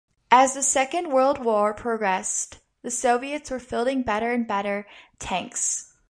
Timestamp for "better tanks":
4.47-5.93